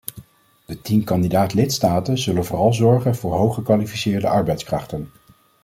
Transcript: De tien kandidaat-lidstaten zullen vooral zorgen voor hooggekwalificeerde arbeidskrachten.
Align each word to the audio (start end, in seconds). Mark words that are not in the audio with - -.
De 0.65 0.81
tien 0.81 1.03
kandidaat-lidstaten 1.03 2.17
zullen 2.17 2.45
vooral 2.45 2.73
zorgen 2.73 3.15
voor 3.15 3.33
hooggekwalificeerde 3.33 4.27
arbeidskrachten. 4.27 5.11